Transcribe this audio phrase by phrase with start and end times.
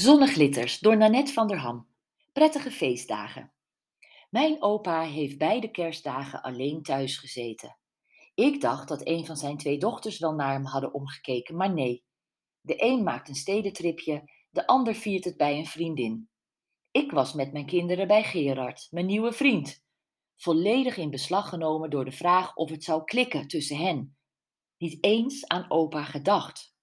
[0.00, 1.88] Zonneglitters door Nanette van der Ham.
[2.32, 3.52] Prettige feestdagen.
[4.30, 7.78] Mijn opa heeft beide kerstdagen alleen thuis gezeten.
[8.34, 12.04] Ik dacht dat een van zijn twee dochters wel naar hem hadden omgekeken, maar nee.
[12.60, 16.28] De een maakt een stedentripje, de ander viert het bij een vriendin.
[16.90, 19.84] Ik was met mijn kinderen bij Gerard, mijn nieuwe vriend.
[20.36, 24.16] Volledig in beslag genomen door de vraag of het zou klikken tussen hen.
[24.78, 26.75] Niet eens aan opa gedacht.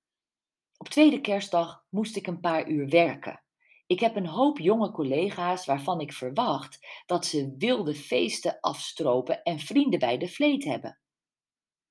[0.83, 3.43] Op tweede kerstdag moest ik een paar uur werken.
[3.85, 9.59] Ik heb een hoop jonge collega's waarvan ik verwacht dat ze wilde feesten afstropen en
[9.59, 10.99] vrienden bij de vleet hebben.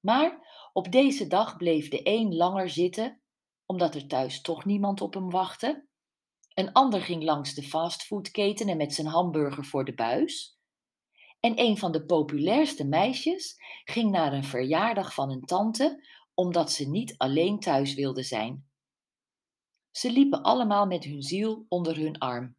[0.00, 3.22] Maar op deze dag bleef de een langer zitten,
[3.66, 5.86] omdat er thuis toch niemand op hem wachtte.
[6.54, 10.58] Een ander ging langs de fastfoodketen en met zijn hamburger voor de buis.
[11.40, 16.88] En een van de populairste meisjes ging naar een verjaardag van een tante, omdat ze
[16.88, 18.70] niet alleen thuis wilde zijn.
[20.02, 22.56] Ze liepen allemaal met hun ziel onder hun arm.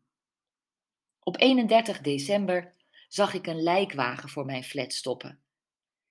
[1.19, 2.75] Op 31 december
[3.07, 5.43] zag ik een lijkwagen voor mijn flat stoppen.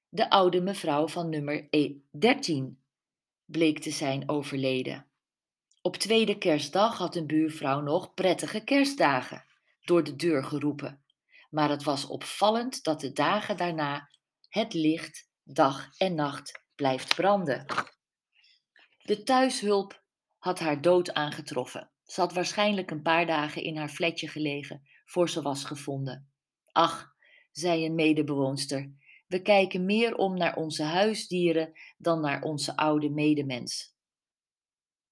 [0.09, 1.69] De oude mevrouw van nummer
[2.11, 2.75] 13 e
[3.45, 5.07] bleek te zijn overleden.
[5.83, 9.45] Op tweede kerstdag had een buurvrouw nog prettige kerstdagen
[9.85, 11.05] door de deur geroepen.
[11.51, 14.11] Maar het was opvallend dat de dagen daarna
[14.49, 17.67] het licht dag en nacht blijft branden.
[19.03, 20.02] De thuishulp
[20.43, 21.91] had haar dood aangetroffen.
[22.05, 26.33] Ze had waarschijnlijk een paar dagen in haar flatje gelegen voor ze was gevonden.
[26.73, 27.15] Ach,
[27.53, 28.93] zei een medebewoonster,
[29.27, 33.97] we kijken meer om naar onze huisdieren dan naar onze oude medemens.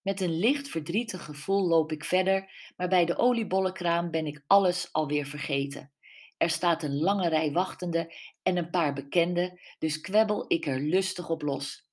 [0.03, 4.93] Met een licht verdrietig gevoel loop ik verder, maar bij de oliebollenkraam ben ik alles
[4.93, 5.93] alweer vergeten.
[6.37, 11.31] Er staat een lange rij wachtende en een paar bekenden, dus kwebbel ik er lustig
[11.31, 11.89] op los.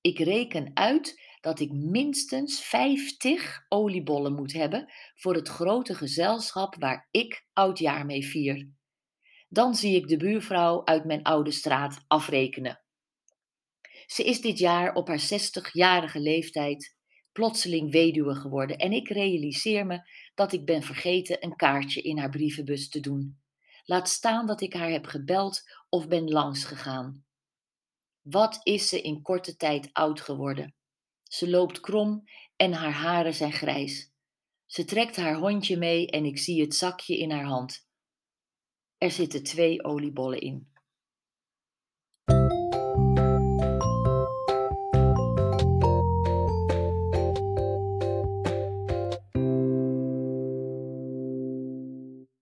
[0.00, 7.08] Ik reken uit dat ik minstens 50 oliebollen moet hebben voor het grote gezelschap waar
[7.10, 8.68] ik oudjaar mee vier.
[9.48, 12.80] Dan zie ik de buurvrouw uit mijn oude straat afrekenen.
[14.06, 16.96] Ze is dit jaar op haar 60-jarige leeftijd
[17.32, 20.00] plotseling weduwe geworden en ik realiseer me
[20.34, 23.40] dat ik ben vergeten een kaartje in haar brievenbus te doen.
[23.84, 27.24] Laat staan dat ik haar heb gebeld of ben langsgegaan.
[28.22, 30.76] Wat is ze in korte tijd oud geworden?
[31.28, 34.12] Ze loopt krom en haar haren zijn grijs.
[34.66, 37.86] Ze trekt haar hondje mee en ik zie het zakje in haar hand.
[38.98, 40.67] Er zitten twee oliebollen in.